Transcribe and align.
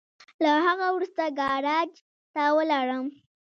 له 0.43 0.51
هغه 0.65 0.87
وروسته 0.95 1.23
ګاراج 1.39 1.91
ته 2.33 2.43
ولاړم. 2.57 3.05